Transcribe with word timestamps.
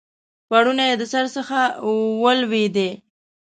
پوړنی 0.49 0.85
یې 0.89 0.95
د 1.01 1.03
سر 1.13 1.25
څخه 1.35 1.59
ولوېدی 2.23 2.89